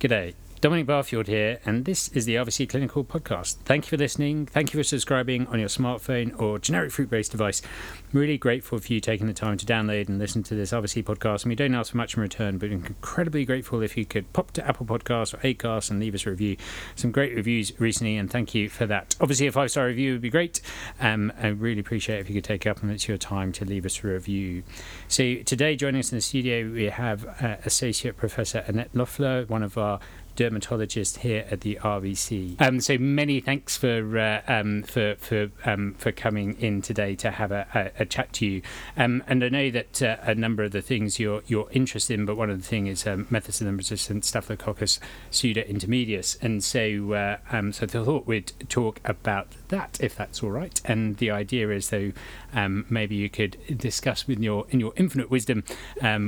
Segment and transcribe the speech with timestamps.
[0.00, 0.32] G'day.
[0.60, 3.58] Dominic Barfield here, and this is the RVC Clinical Podcast.
[3.64, 4.46] Thank you for listening.
[4.46, 7.62] Thank you for subscribing on your smartphone or generic fruit based device.
[8.12, 11.04] I'm really grateful for you taking the time to download and listen to this RVC
[11.04, 11.44] podcast.
[11.44, 14.50] And we don't ask for much in return, but incredibly grateful if you could pop
[14.52, 16.56] to Apple Podcasts or Acast and leave us a review.
[16.96, 19.14] Some great reviews recently, and thank you for that.
[19.20, 20.60] Obviously, a five star review would be great.
[21.00, 23.86] Um, I really appreciate if you could take up and it's your time to leave
[23.86, 24.64] us a review.
[25.06, 29.62] So, today, joining us in the studio, we have uh, Associate Professor Annette Loeffler, one
[29.62, 30.00] of our
[30.38, 32.60] dermatologist here at the RVC.
[32.60, 37.32] Um, so many thanks for uh, um, for for um, for coming in today to
[37.32, 38.62] have a, a, a chat to you.
[38.96, 42.24] Um, and I know that uh, a number of the things you're you're interested in,
[42.24, 45.00] but one of the things is um, methicillin-resistant Staphylococcus
[45.32, 46.40] pseudointermedius.
[46.40, 50.80] And so uh, um, so I thought we'd talk about that if that's all right.
[50.84, 52.12] And the idea is though
[52.54, 55.64] maybe you could discuss with your in your infinite wisdom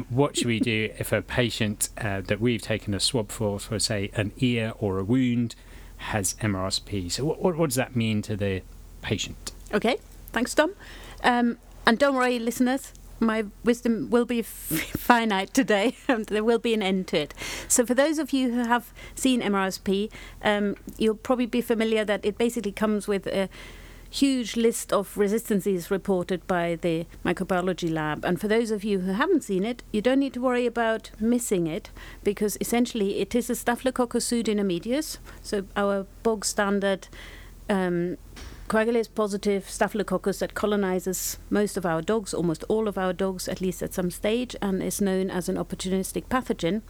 [0.08, 3.78] what should we do if a patient uh, that we've taken a swab for for
[3.78, 5.54] say an ear or a wound
[6.00, 7.12] has MRSP.
[7.12, 8.62] So, what, what, does that mean to the
[9.02, 9.52] patient?
[9.72, 9.98] Okay,
[10.32, 10.74] thanks, Dom.
[11.22, 15.96] Um, and don't worry, listeners, my wisdom will be finite today.
[16.28, 17.34] there will be an end to it.
[17.68, 20.10] So, for those of you who have seen MRSP,
[20.42, 23.48] um, you'll probably be familiar that it basically comes with a
[24.10, 28.24] huge list of resistances reported by the microbiology lab.
[28.24, 31.10] And for those of you who haven't seen it, you don't need to worry about
[31.20, 31.90] missing it
[32.24, 37.08] because essentially it is a Staphylococcus pseudointermedius, so our bog standard
[37.68, 38.18] um,
[38.68, 43.60] coagulase positive staphylococcus that colonizes most of our dogs, almost all of our dogs, at
[43.60, 46.82] least at some stage, and is known as an opportunistic pathogen.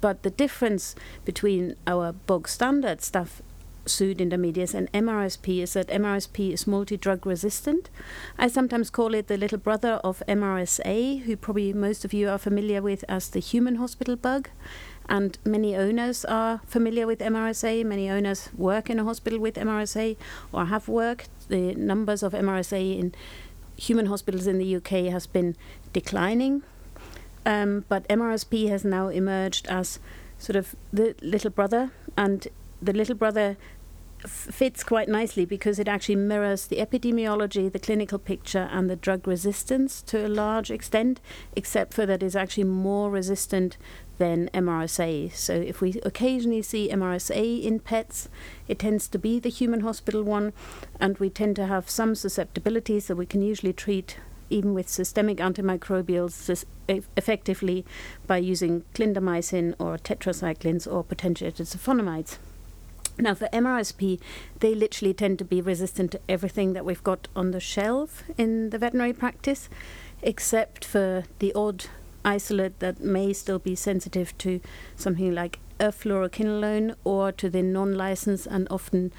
[0.00, 0.94] But the difference
[1.24, 3.40] between our bog standard staph
[3.86, 7.88] pseudointermedius and MRSP is that MRSP is multi-drug resistant.
[8.38, 12.38] I sometimes call it the little brother of MRSA, who probably most of you are
[12.38, 14.50] familiar with as the human hospital bug.
[15.08, 17.84] And many owners are familiar with MRSA.
[17.84, 20.16] Many owners work in a hospital with MRSA
[20.52, 21.30] or have worked.
[21.48, 23.14] The numbers of MRSA in
[23.76, 25.56] human hospitals in the UK has been
[25.92, 26.62] declining.
[27.44, 30.00] Um, but MRSP has now emerged as
[30.38, 32.48] sort of the little brother, and
[32.82, 33.56] the little brother
[34.26, 39.26] fits quite nicely because it actually mirrors the epidemiology, the clinical picture, and the drug
[39.26, 41.20] resistance to a large extent,
[41.54, 43.76] except for that it's actually more resistant
[44.18, 45.34] than MRSA.
[45.34, 48.28] So if we occasionally see MRSA in pets,
[48.66, 50.52] it tends to be the human hospital one,
[50.98, 55.38] and we tend to have some susceptibilities that we can usually treat even with systemic
[55.38, 57.84] antimicrobials effectively
[58.28, 62.38] by using clindamycin or tetracyclines or potentiated sulfonamides.
[63.18, 64.20] Now, for MRSP,
[64.60, 68.70] they literally tend to be resistant to everything that we've got on the shelf in
[68.70, 69.68] the veterinary practice,
[70.22, 71.86] except for the odd
[72.24, 74.60] isolate that may still be sensitive to
[74.96, 79.12] something like a fluoroquinolone or to the non licensed and often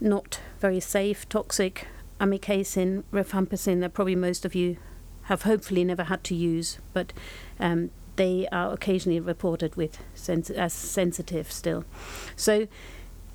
[0.00, 1.86] not very safe toxic
[2.20, 4.76] amikacin, rifampicin that probably most of you
[5.24, 7.12] have hopefully never had to use, but
[7.60, 11.84] um, they are occasionally reported with sens- as sensitive still.
[12.36, 12.66] So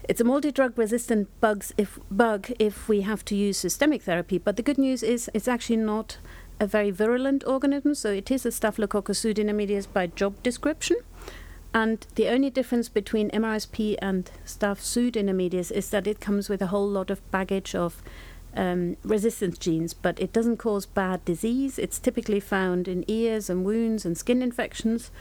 [0.07, 4.37] it's a multi-drug resistant bugs if, bug if we have to use systemic therapy.
[4.37, 6.17] But the good news is it's actually not
[6.59, 10.97] a very virulent organism, so it is a Staphylococcus pseudointermedius by job description.
[11.73, 16.67] And the only difference between MRSP and Staph pseudointermedius is that it comes with a
[16.67, 18.01] whole lot of baggage of
[18.55, 21.77] um, resistance genes, but it doesn't cause bad disease.
[21.77, 25.11] It's typically found in ears and wounds and skin infections.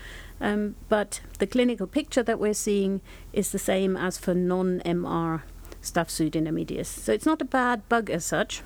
[0.40, 3.00] Um, but the clinical picture that we're seeing
[3.32, 5.42] is the same as for non MR
[5.82, 6.86] staph pseudointermedius.
[6.86, 8.62] So it's not a bad bug as such.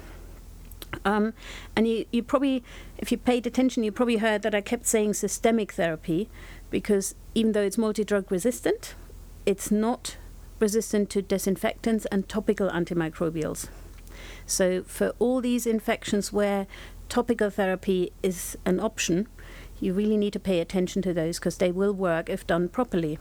[1.04, 1.34] Um,
[1.76, 2.64] and you, you probably,
[2.98, 6.28] if you paid attention, you probably heard that I kept saying systemic therapy
[6.70, 8.94] because even though it's multi drug resistant,
[9.46, 10.16] it's not
[10.58, 13.68] resistant to disinfectants and topical antimicrobials.
[14.46, 16.66] So, for all these infections where
[17.08, 19.28] topical therapy is an option,
[19.80, 23.18] you really need to pay attention to those because they will work if done properly.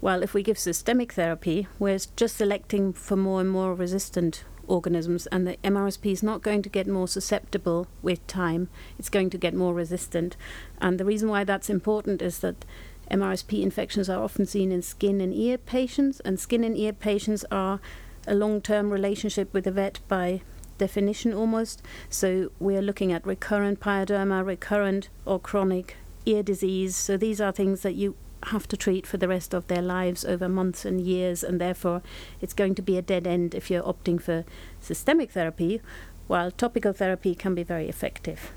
[0.00, 5.26] While if we give systemic therapy, we're just selecting for more and more resistant organisms,
[5.28, 8.68] and the MRSP is not going to get more susceptible with time,
[8.98, 10.36] it's going to get more resistant.
[10.80, 12.64] And the reason why that's important is that
[13.10, 17.44] MRSP infections are often seen in skin and ear patients, and skin and ear patients
[17.50, 17.80] are
[18.26, 20.42] a long term relationship with the vet by
[20.82, 21.80] definition almost.
[22.10, 25.96] So we're looking at recurrent pyoderma, recurrent or chronic
[26.26, 26.96] ear disease.
[26.96, 30.24] So these are things that you have to treat for the rest of their lives
[30.24, 32.02] over months and years, and therefore
[32.40, 34.44] it's going to be a dead end if you're opting for
[34.80, 35.80] systemic therapy,
[36.26, 38.50] while topical therapy can be very effective.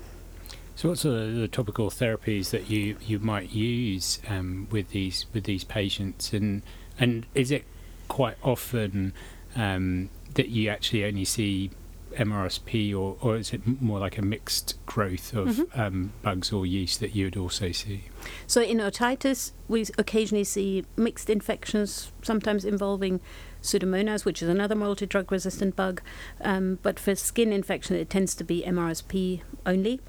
[0.74, 5.26] So, what sort of the topical therapies that you, you might use um, with these
[5.32, 6.62] with these patients, and
[6.98, 7.64] and is it
[8.08, 9.12] quite often
[9.54, 11.70] um, that you actually only see
[12.12, 15.80] MRSP, or, or is it more like a mixed growth of mm-hmm.
[15.80, 18.04] um, bugs or yeast that you would also see?
[18.46, 23.20] So, in otitis, we occasionally see mixed infections, sometimes involving
[23.62, 26.00] Pseudomonas, which is another multi drug resistant bug.
[26.40, 30.00] Um, but for skin infection, it tends to be MRSP only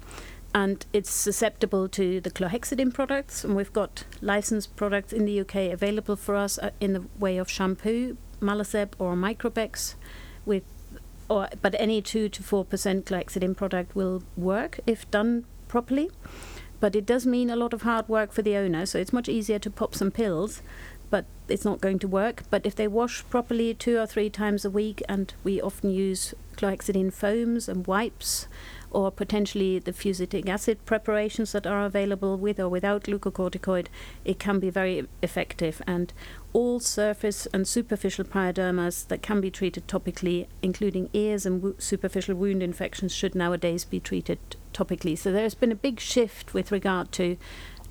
[0.54, 3.44] and it's susceptible to the chlorhexidine products.
[3.44, 7.38] And we've got licensed products in the UK available for us uh, in the way
[7.38, 9.94] of shampoo, Malaseb or Microbex,
[10.46, 10.64] with
[11.28, 16.10] or but any two to four percent chlorhexidine product will work if done properly.
[16.80, 19.28] But it does mean a lot of hard work for the owner, so it's much
[19.28, 20.62] easier to pop some pills
[21.10, 22.42] but it's not going to work.
[22.50, 26.34] But if they wash properly two or three times a week, and we often use
[26.56, 28.46] chlorhexidine foams and wipes,
[28.90, 33.86] or potentially the fusidic acid preparations that are available with or without glucocorticoid,
[34.24, 35.82] it can be very effective.
[35.86, 36.12] And
[36.52, 42.34] all surface and superficial pyodermas that can be treated topically, including ears and wo- superficial
[42.34, 44.38] wound infections, should nowadays be treated
[44.72, 45.16] topically.
[45.16, 47.36] So there's been a big shift with regard to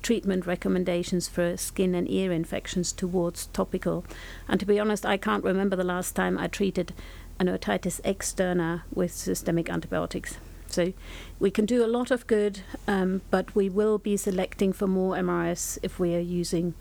[0.02, 4.04] treatment recommendations for skin and ear infections towards topical.
[4.46, 6.92] And to be honest, I can't remember the last time I treated
[7.38, 10.38] an otitis externa with systemic antibiotics.
[10.70, 10.92] So
[11.38, 15.14] we can do a lot of good, um, but we will be selecting for more
[15.16, 16.74] MRS if we are using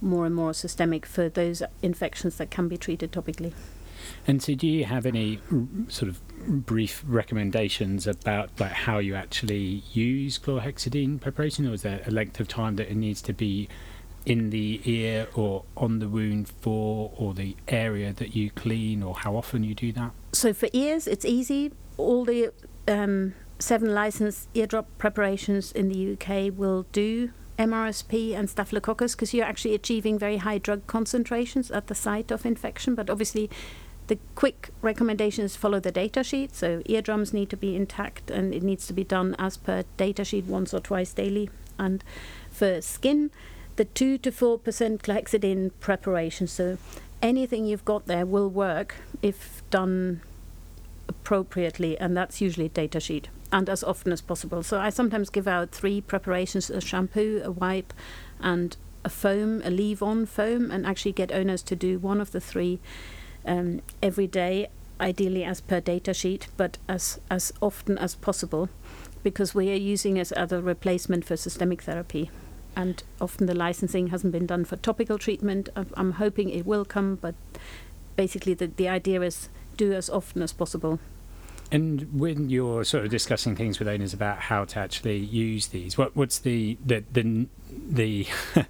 [0.00, 3.52] more and more systemic for those infections that can be treated topically.
[4.26, 5.40] And so, do you have any
[5.88, 12.02] sort of brief recommendations about like how you actually use chlorhexidine preparation, or is there
[12.06, 13.68] a length of time that it needs to be
[14.24, 19.14] in the ear or on the wound for, or the area that you clean, or
[19.14, 20.12] how often you do that?
[20.32, 21.72] So for ears, it's easy.
[21.98, 22.52] All the
[22.86, 29.44] um, seven licensed eardrop preparations in the UK will do MRSP and Staphylococcus because you're
[29.44, 32.94] actually achieving very high drug concentrations at the site of infection.
[32.94, 33.50] But obviously,
[34.06, 36.54] the quick recommendation is follow the data sheet.
[36.54, 40.24] So eardrums need to be intact and it needs to be done as per data
[40.24, 41.50] sheet once or twice daily.
[41.78, 42.02] And
[42.50, 43.30] for skin,
[43.76, 44.58] the 2 to 4%
[45.02, 46.46] chlorhexidine preparation.
[46.46, 46.78] So
[47.20, 50.22] anything you've got there will work if done
[51.08, 54.62] appropriately, and that's usually data sheet, and as often as possible.
[54.62, 57.92] So I sometimes give out three preparations a shampoo, a wipe,
[58.40, 62.32] and a foam, a leave on foam, and actually get owners to do one of
[62.32, 62.78] the three
[63.46, 64.68] um, every day,
[65.00, 68.68] ideally as per data sheet, but as, as often as possible,
[69.22, 72.30] because we are using it as a replacement for systemic therapy.
[72.76, 75.68] And often the licensing hasn't been done for topical treatment.
[75.94, 77.34] I'm hoping it will come, but
[78.14, 81.00] basically the, the idea is do as often as possible.
[81.70, 85.98] And when you're sort of discussing things with owners about how to actually use these,
[85.98, 88.26] what what's the the the, the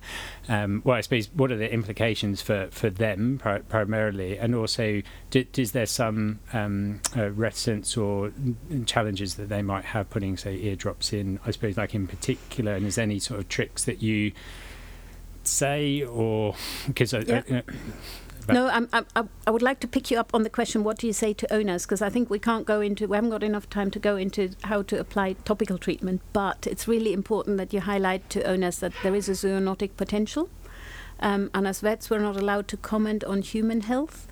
[0.48, 5.02] um, well, I suppose what are the implications for, for them pri- primarily, and also
[5.30, 8.32] do, is there some um, uh, reticence or
[8.86, 11.38] challenges that they might have putting say eardrops in?
[11.46, 14.32] I suppose like in particular, and is there any sort of tricks that you
[15.44, 16.54] say or
[16.88, 17.62] because yeah.
[18.48, 21.06] No, I'm, I'm, i would like to pick you up on the question what do
[21.06, 21.84] you say to owners?
[21.84, 24.50] Because I think we can't go into, we haven't got enough time to go into
[24.64, 28.92] how to apply topical treatment, but it's really important that you highlight to owners that
[29.02, 30.48] there is a zoonotic potential.
[31.20, 34.28] Um, and as vets, we're not allowed to comment on human health.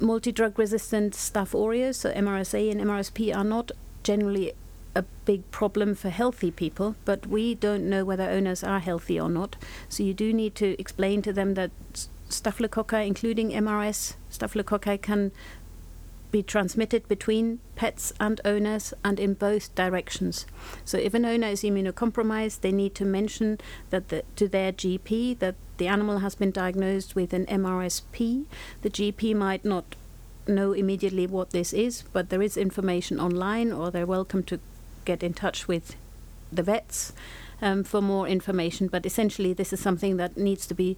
[0.00, 4.52] Multi drug resistant Staph aureus, so MRSA and MRSP, are not generally
[4.94, 9.28] a big problem for healthy people, but we don't know whether owners are healthy or
[9.28, 9.56] not.
[9.88, 11.70] So you do need to explain to them that
[12.28, 15.32] staphylococci, including MRS staphylococci, can
[16.30, 20.46] be transmitted between pets and owners and in both directions.
[20.84, 23.58] So if an owner is immunocompromised, they need to mention
[23.90, 28.44] that the, to their GP that the animal has been diagnosed with an MRSP.
[28.82, 29.94] The GP might not
[30.46, 34.60] know immediately what this is, but there is information online, or they're welcome to
[35.04, 35.94] get in touch with
[36.52, 37.12] the vets
[37.62, 38.88] um, for more information.
[38.88, 40.96] But essentially, this is something that needs to be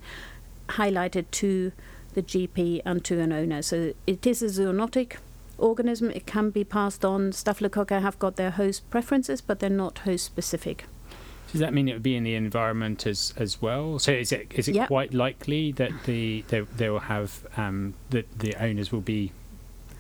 [0.71, 1.73] highlighted to
[2.15, 3.63] the GP and to an owner.
[3.63, 5.17] So it is a zoonotic
[5.59, 6.11] organism.
[6.11, 7.31] It can be passed on.
[7.31, 10.85] Staphylococci have got their host preferences, but they're not host specific.
[11.53, 13.99] Does that mean it would be in the environment as as well?
[13.99, 14.89] So is it is it yep.
[14.89, 19.33] quite likely that the they, they will have um, that the owners will be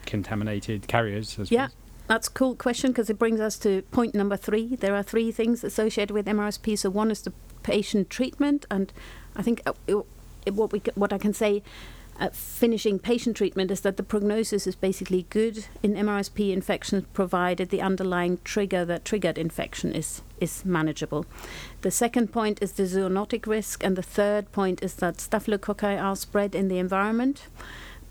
[0.06, 1.38] contaminated carriers?
[1.50, 1.68] yeah,
[2.06, 4.76] that's a cool question because it brings us to point number three.
[4.76, 6.78] There are three things associated with MRSP.
[6.78, 7.32] So one is the
[7.64, 8.92] patient treatment, and
[9.34, 10.02] I think uh,
[10.52, 11.62] what we what I can say.
[12.18, 17.70] Uh, finishing patient treatment is that the prognosis is basically good in MRSP infections, provided
[17.70, 21.24] the underlying trigger that triggered infection is is manageable.
[21.80, 26.16] The second point is the zoonotic risk, and the third point is that staphylococci are
[26.16, 27.46] spread in the environment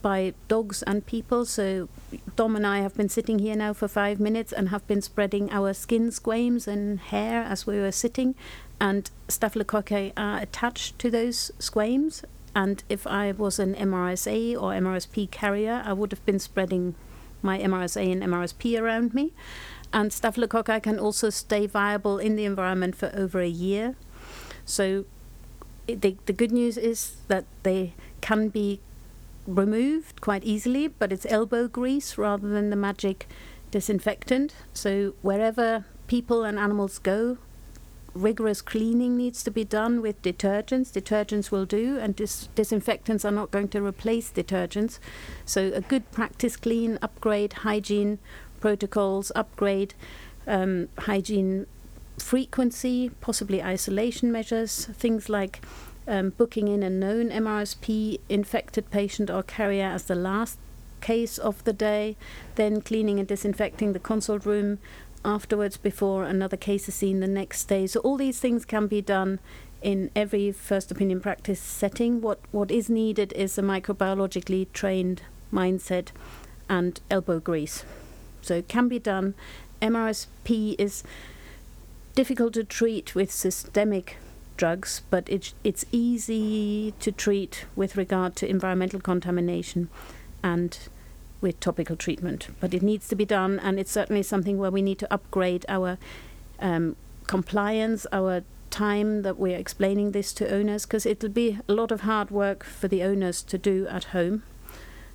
[0.01, 1.45] by dogs and people.
[1.45, 1.89] So
[2.35, 5.51] Dom and I have been sitting here now for five minutes and have been spreading
[5.51, 8.35] our skin squames and hair as we were sitting,
[8.79, 12.23] and staphylococci are attached to those squames.
[12.55, 16.95] And if I was an MRSA or MRSP carrier, I would have been spreading
[17.41, 19.33] my MRSA and MRSP around me.
[19.91, 23.95] And staphylococci can also stay viable in the environment for over a year.
[24.65, 25.05] So
[25.87, 28.79] the, the good news is that they can be
[29.47, 33.27] removed quite easily, but it's elbow grease rather than the magic
[33.71, 34.53] disinfectant.
[34.73, 37.37] So wherever people and animals go,
[38.13, 40.91] rigorous cleaning needs to be done with detergents.
[40.91, 44.99] Detergents will do, and dis- disinfectants are not going to replace detergents.
[45.45, 48.19] So a good practice clean, upgrade hygiene
[48.59, 49.93] protocols, upgrade
[50.47, 51.67] um, hygiene
[52.17, 55.61] frequency, possibly isolation measures, things like
[56.07, 60.57] um, booking in a known MRSP infected patient or carrier as the last
[61.01, 62.17] case of the day,
[62.55, 64.79] then cleaning and disinfecting the consult room
[65.23, 67.87] afterwards before another case is seen the next day.
[67.87, 69.39] So all these things can be done
[69.81, 72.21] in every first opinion practice setting.
[72.21, 75.21] What what is needed is a microbiologically trained
[75.53, 76.09] mindset
[76.69, 77.83] and elbow grease.
[78.41, 79.33] So it can be done.
[79.81, 81.03] MRSP is
[82.15, 84.17] difficult to treat with systemic
[84.57, 89.89] drugs, but it, it's easy to treat with regard to environmental contamination
[90.43, 90.77] and
[91.41, 92.47] with topical treatment.
[92.59, 95.65] But it needs to be done, and it's certainly something where we need to upgrade
[95.67, 95.97] our
[96.59, 96.95] um,
[97.27, 102.01] compliance, our time that we're explaining this to owners, because it'll be a lot of
[102.01, 104.43] hard work for the owners to do at home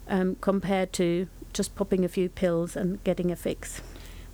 [0.09, 3.81] um, compared to just popping a few pills and getting a fix.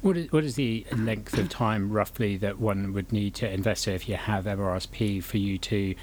[0.00, 3.86] What is, what is the length of time roughly that one would need to invest
[3.86, 5.94] if you have MRSP for you to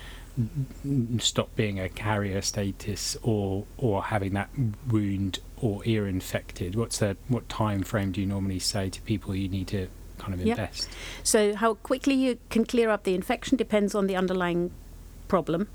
[1.18, 4.50] stop being a carrier status or or having that
[4.88, 6.76] wound or ear infected?
[6.76, 9.88] What's the what time frame do you normally say to people you need to
[10.18, 10.84] kind of invest?
[10.84, 10.92] Yep.
[11.24, 14.72] So how quickly you can clear up the infection depends on the underlying
[15.28, 15.68] problem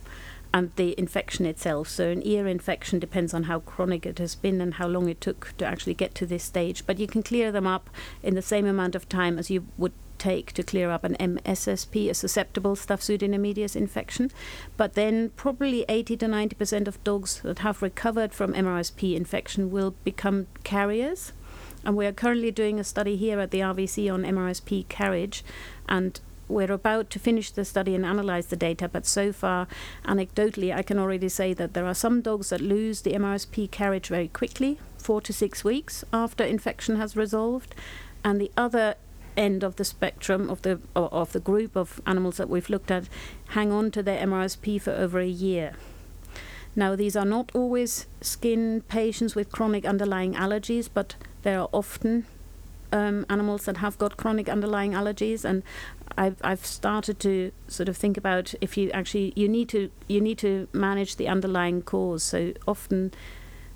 [0.54, 1.88] and the infection itself.
[1.88, 5.20] So, an ear infection depends on how chronic it has been and how long it
[5.20, 6.86] took to actually get to this stage.
[6.86, 7.88] But you can clear them up
[8.22, 12.08] in the same amount of time as you would take to clear up an MSSP,
[12.08, 14.30] a susceptible staph pseudointermedius infection.
[14.76, 19.94] But then, probably 80 to 90% of dogs that have recovered from MRSP infection will
[20.04, 21.32] become carriers.
[21.84, 25.44] And we are currently doing a study here at the RVC on MRSP carriage,
[25.88, 29.66] and we're about to finish the study and analyze the data, but so far,
[30.04, 34.08] anecdotally, I can already say that there are some dogs that lose the MRSP carriage
[34.08, 37.74] very quickly, four to six weeks after infection has resolved,
[38.22, 38.94] and the other
[39.36, 43.08] end of the spectrum of the of the group of animals that we've looked at
[43.48, 45.74] hang on to their MRSP for over a year.
[46.74, 52.24] Now, these are not always skin patients with chronic underlying allergies, but there are often
[52.92, 55.62] um, animals that have got chronic underlying allergies, and
[56.16, 60.20] I've I've started to sort of think about if you actually you need to you
[60.20, 62.22] need to manage the underlying cause.
[62.22, 63.12] So often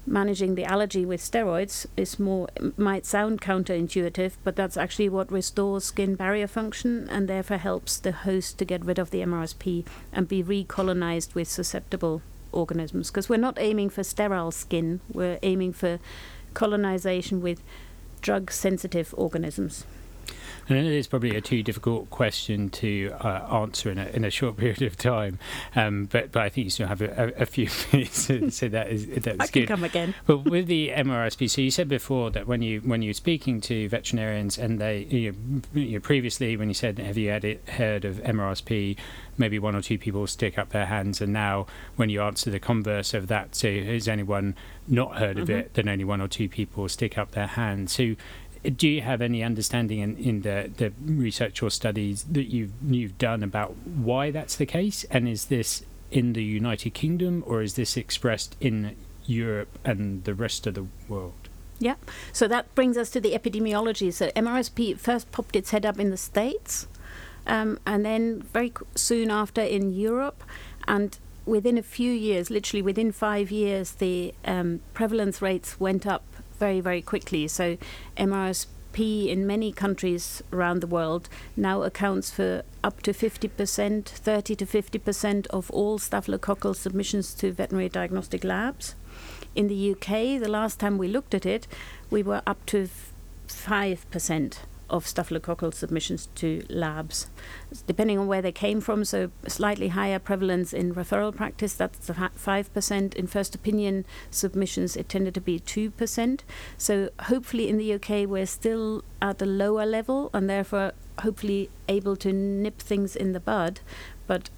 [0.07, 5.85] managing the allergy with steroids is more might sound counterintuitive, but that's actually what restores
[5.85, 10.29] skin barrier function and therefore helps the host to get rid of the MRSP and
[10.29, 12.23] be recolonized with susceptible
[12.53, 13.11] organisms.
[13.11, 15.99] Because we're not aiming for sterile skin, we're aiming for
[16.55, 17.63] colonization with
[18.21, 19.85] drug sensitive organisms.
[20.69, 24.31] And it is probably a too difficult question to uh, answer in a, in a
[24.31, 25.39] short period of time.
[25.75, 28.89] Um, but but I think you still have a, a, a few minutes, so that
[28.89, 29.69] is that's I good.
[29.69, 30.15] come again.
[30.27, 33.89] But with the MRSP, so you said before that when you when you're speaking to
[33.89, 35.35] veterinarians and they you,
[35.75, 38.97] you previously when you said have you had it, heard of MRSP,
[39.39, 42.61] maybe one or two people stick up their hands, and now when you answer the
[42.61, 44.55] converse of that, so has anyone
[44.89, 45.59] not heard of mm-hmm.
[45.59, 45.75] it?
[45.75, 47.93] Then only one or two people stick up their hands.
[47.93, 48.17] So
[48.71, 53.19] do you have any understanding in, in the, the research or studies that you've you've
[53.19, 55.05] done about why that's the case?
[55.11, 58.97] And is this in the United Kingdom or is this expressed in
[59.27, 61.49] Europe and the rest of the world?
[61.79, 61.97] Yeah,
[62.33, 64.13] so that brings us to the epidemiology.
[64.13, 66.87] So MRSP first popped its head up in the States,
[67.47, 70.43] um, and then very soon after in Europe,
[70.89, 76.25] and within a few years, literally within five years, the um, prevalence rates went up
[76.59, 77.49] very, very quickly.
[77.49, 77.77] So
[78.17, 84.67] MRSP in many countries around the world now accounts for up to 50%, 30 to
[84.67, 88.95] 50% of all staphylococcal submissions to veterinary diagnostic labs.
[89.55, 91.67] In the UK, the last time we looked at it,
[92.11, 92.89] we were up to
[93.49, 94.59] 5%
[94.89, 97.29] of staphylococcal submissions to labs,
[97.87, 99.05] depending on where they came from.
[99.05, 103.15] So, slightly higher prevalence in referral practice, that's 5%.
[103.15, 106.41] In first opinion submissions, it tended to be 2%.
[106.79, 112.17] So, hopefully, in the UK, we're still at a lower level and therefore hopefully able
[112.17, 113.81] to nip things in the bud.
[114.27, 114.51] But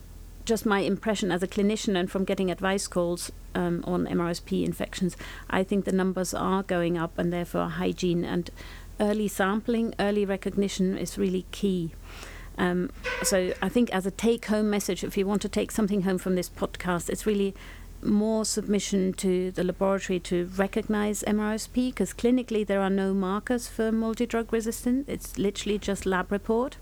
[0.48, 5.14] just my impression as a clinician and from getting advice calls um, on MRSP infections,
[5.50, 8.50] I think the numbers are going up and therefore hygiene and
[9.00, 11.92] early sampling, early recognition is really key.
[12.56, 12.90] Um,
[13.22, 16.34] so I think as a take-home message, if you want to take something home from
[16.34, 17.54] this podcast, it's really
[18.02, 23.90] more submission to the laboratory to recognize MRSP because clinically there are no markers for
[23.90, 25.08] multi-drug resistant.
[25.08, 26.76] It's literally just lab report.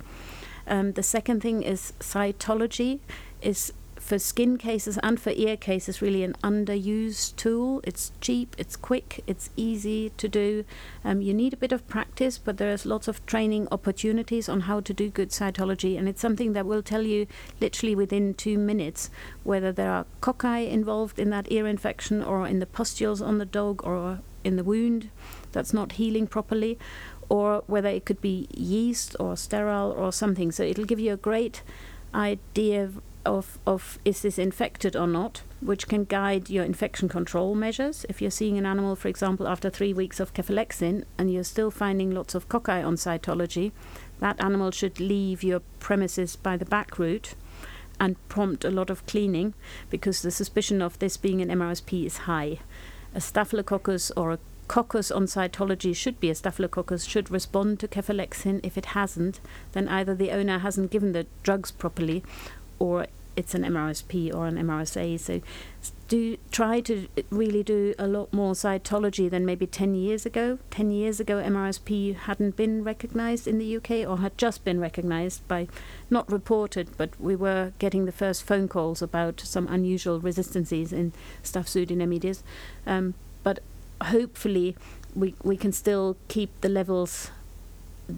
[0.67, 3.01] Um, the second thing is cytology
[3.41, 3.73] is
[4.07, 7.81] for skin cases and for ear cases really an underused tool.
[7.83, 10.65] It's cheap, it's quick, it's easy to do.
[11.05, 14.79] Um, you need a bit of practice, but there's lots of training opportunities on how
[14.79, 17.27] to do good cytology, and it's something that will tell you
[17.61, 19.11] literally within two minutes
[19.43, 23.45] whether there are cocci involved in that ear infection or in the pustules on the
[23.45, 25.11] dog or in the wound
[25.51, 26.79] that's not healing properly
[27.29, 30.53] or whether it could be yeast or sterile or something.
[30.53, 31.63] So it'll give you a great
[32.15, 32.93] idea
[33.27, 38.07] of, of is this infected or not, which can guide your infection control measures.
[38.09, 41.71] If you're seeing an animal, for example, after three weeks of cefalexin and you're still
[41.71, 43.73] finding lots of cocci on cytology,
[44.21, 47.35] that animal should leave your premises by the back route
[48.01, 49.55] and prompt a lot of cleaning
[49.91, 52.59] because the suspicion of this being an MRSP is high.
[53.15, 58.61] A staphylococcus or a coccus on cytology should be a staphylococcus should respond to cefalexin.
[58.63, 59.41] If it hasn't,
[59.73, 62.23] then either the owner hasn't given the drugs properly
[62.79, 63.07] or
[63.37, 65.21] it's an MRSP or an MRSA.
[65.21, 65.41] So
[66.09, 70.59] do try to really do a lot more cytology than maybe 10 years ago.
[70.71, 75.47] 10 years ago, MRSP hadn't been recognized in the UK or had just been recognized
[75.49, 75.69] by,
[76.09, 81.13] not reported, but we were getting the first phone calls about some unusual resistances in
[81.43, 82.43] Staph pseudointermedius.
[82.87, 83.59] Um, but
[84.03, 84.77] hopefully,
[85.15, 87.31] we, we can still keep the levels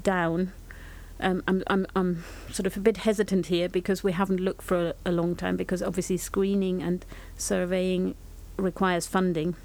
[0.03, 0.53] down
[1.21, 4.89] um, I'm, I'm, I'm sort of a bit hesitant here because we haven't looked for
[4.89, 7.05] a, a long time because obviously screening and
[7.37, 8.15] surveying
[8.57, 9.57] requires funding.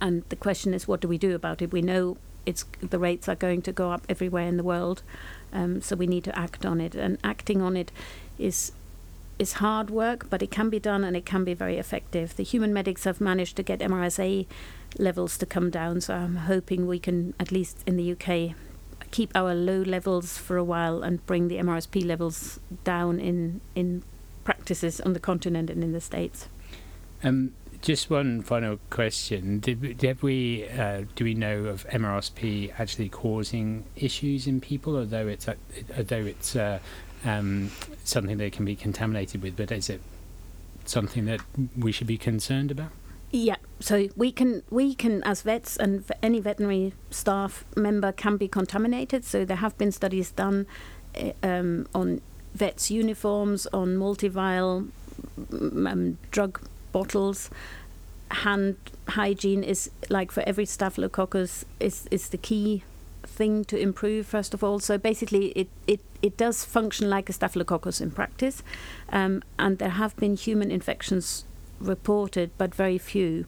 [0.00, 1.72] And the question is, what do we do about it?
[1.72, 5.02] We know it's the rates are going to go up everywhere in the world,
[5.52, 6.94] um, so we need to act on it.
[6.94, 7.90] And acting on it
[8.38, 8.72] is
[9.38, 12.36] is hard work, but it can be done and it can be very effective.
[12.36, 14.46] The human medics have managed to get MRSA
[14.98, 18.54] levels to come down, so I'm hoping we can, at least in the UK,
[19.16, 24.02] keep our low levels for a while and bring the MRSP levels down in in
[24.44, 26.48] practices on the continent and in the states.
[27.24, 33.08] Um, just one final question: Did, did we uh, do we know of MRSP actually
[33.08, 35.48] causing issues in people, although it's
[35.96, 36.78] although it's uh,
[37.24, 37.70] um,
[38.04, 39.56] something they can be contaminated with?
[39.56, 40.02] But is it
[40.84, 41.40] something that
[41.74, 42.90] we should be concerned about?
[43.30, 48.48] Yeah, so we can we can as vets and any veterinary staff member can be
[48.48, 49.24] contaminated.
[49.24, 50.66] So there have been studies done
[51.14, 52.20] eh, um, on
[52.54, 54.86] vets' uniforms, on multi-vial
[55.52, 56.60] um, drug
[56.92, 57.50] bottles.
[58.30, 58.76] Hand
[59.08, 62.82] hygiene is like for every staphylococcus is is the key
[63.24, 64.80] thing to improve first of all.
[64.80, 68.62] So basically, it it, it does function like a staphylococcus in practice,
[69.10, 71.44] um, and there have been human infections
[71.78, 73.44] reported, but very few.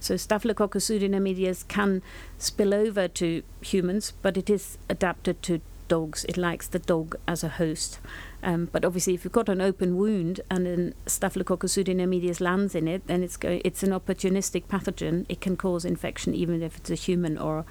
[0.00, 2.02] So Staphylococcus pseudointermedius can
[2.38, 6.24] spill over to humans, but it is adapted to dogs.
[6.24, 7.98] It likes the dog as a host.
[8.42, 12.86] Um, but obviously, if you've got an open wound and then Staphylococcus pseudointermedius lands in
[12.86, 15.26] it, then it's go- it's an opportunistic pathogen.
[15.28, 17.64] It can cause infection even if it's a human or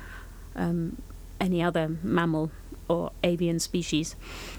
[0.55, 1.01] um,
[1.39, 2.51] any other mammal
[2.89, 4.15] or avian species.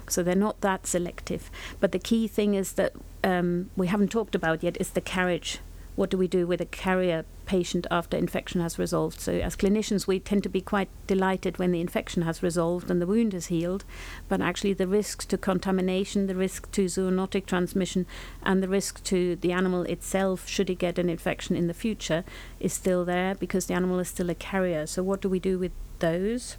[0.09, 1.50] So they're not that selective.
[1.81, 2.92] But the key thing is that
[3.24, 5.61] um, we haven't talked about yet is the carriage.
[5.98, 9.18] What do we do with a carrier patient after infection has resolved?
[9.18, 13.02] So, as clinicians, we tend to be quite delighted when the infection has resolved and
[13.02, 13.84] the wound has healed,
[14.28, 18.06] but actually, the risk to contamination, the risk to zoonotic transmission,
[18.44, 22.22] and the risk to the animal itself, should it get an infection in the future,
[22.61, 24.87] is still there because the animal is still a carrier.
[24.87, 26.58] So, what do we do with those?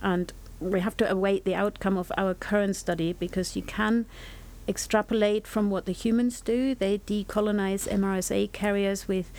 [0.00, 4.06] And we have to await the outcome of our current study because you can
[4.68, 6.74] extrapolate from what the humans do.
[6.74, 9.32] They decolonize MRSA carriers with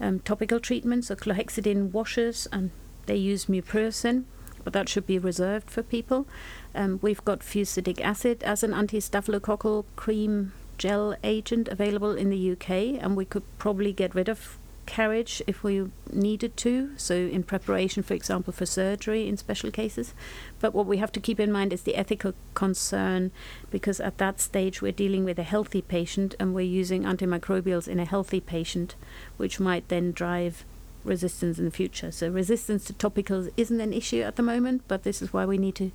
[0.00, 2.70] um, topical treatments, or chlorhexidine washes, and
[3.06, 4.24] they use mupirocin.
[4.64, 6.26] but that should be reserved for people.
[6.74, 12.70] Um, we've got fusidic acid as an anti-staphylococcal cream gel agent available in the UK,
[13.00, 18.02] and we could probably get rid of carriage if we needed to, so in preparation,
[18.02, 20.14] for example, for surgery in special cases.
[20.60, 23.30] But what we have to keep in mind is the ethical concern,
[23.70, 28.00] because at that stage we're dealing with a healthy patient and we're using antimicrobials in
[28.00, 28.94] a healthy patient,
[29.36, 30.64] which might then drive
[31.04, 32.10] resistance in the future.
[32.10, 35.58] So resistance to topicals isn't an issue at the moment, but this is why we
[35.58, 35.92] need to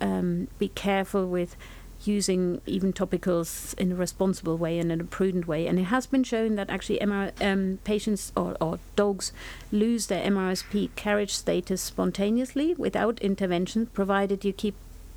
[0.00, 1.56] um, be careful with
[2.04, 5.66] using even topicals in a responsible way and in a prudent way.
[5.66, 9.32] And it has been shown that actually MR, um, patients or, or dogs
[9.72, 14.74] lose their MRSP carriage status spontaneously without intervention, provided you keep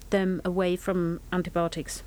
[0.10, 2.04] them away from antibiotics.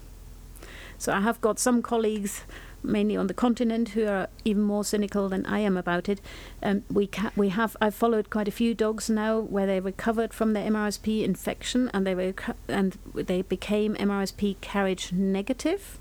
[0.98, 2.42] So I have got some colleagues
[2.84, 6.20] mainly on the continent who are even more cynical than I am about it.
[6.62, 10.32] Um, we ca- we have I've followed quite a few dogs now where they recovered
[10.32, 12.34] from their MRSP infection and they were
[12.68, 15.98] and they became MRSP carriage negative.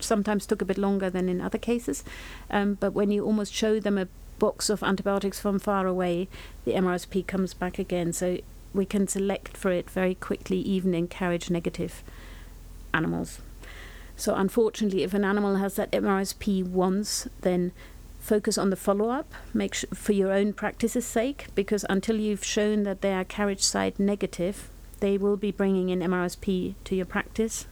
[0.00, 2.02] sometimes took a bit longer than in other cases,
[2.50, 4.08] um, but when you almost show them a
[4.38, 6.26] box of antibiotics from far away,
[6.64, 8.12] the MRSP comes back again.
[8.14, 8.38] So
[8.72, 12.02] we can select for it very quickly, even in carriage negative
[12.94, 13.40] animals.
[14.20, 17.72] So, unfortunately, if an animal has that MRSP once, then
[18.18, 22.44] focus on the follow up, make sh- for your own practice's sake, because until you've
[22.44, 24.68] shown that they are carriage site negative,
[25.00, 27.66] they will be bringing in MRSP to your practice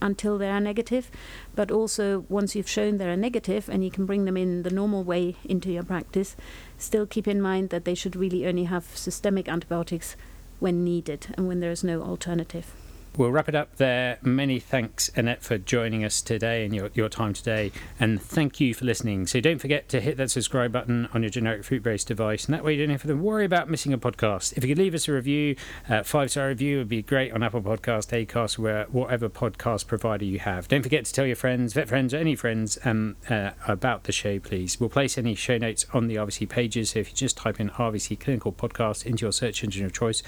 [0.00, 1.10] until they are negative.
[1.54, 4.70] But also, once you've shown they are negative and you can bring them in the
[4.70, 6.34] normal way into your practice,
[6.78, 10.16] still keep in mind that they should really only have systemic antibiotics
[10.60, 12.72] when needed and when there is no alternative.
[13.16, 14.18] We'll wrap it up there.
[14.22, 17.70] Many thanks, Annette, for joining us today and your, your time today.
[18.00, 19.28] And thank you for listening.
[19.28, 22.46] So don't forget to hit that subscribe button on your generic fruit based device.
[22.46, 24.54] And that way you don't have to worry about missing a podcast.
[24.56, 25.54] If you could leave us a review,
[25.88, 30.24] uh, five star review would be great on Apple Podcast, Acast, where, whatever podcast provider
[30.24, 30.66] you have.
[30.66, 34.12] Don't forget to tell your friends, vet friends, or any friends um, uh, about the
[34.12, 34.80] show, please.
[34.80, 36.90] We'll place any show notes on the RVC pages.
[36.90, 40.24] So if you just type in RVC Clinical Podcast into your search engine of choice,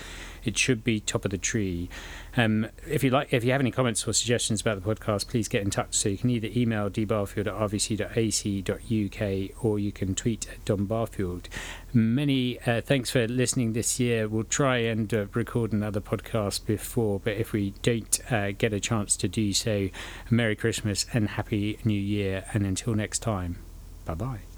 [0.47, 1.89] it should be top of the tree.
[2.37, 5.49] Um, if you like, if you have any comments or suggestions about the podcast, please
[5.49, 5.95] get in touch.
[5.95, 11.49] So you can either email dbarfield at rvc.ac.uk or you can tweet at Dom Barfield.
[11.93, 14.29] Many uh, thanks for listening this year.
[14.29, 18.81] We'll try and uh, record another podcast before, but if we don't uh, get a
[18.81, 19.89] chance to do so,
[20.31, 22.45] Merry Christmas and Happy New Year.
[22.53, 23.59] And until next time,
[24.05, 24.56] bye bye.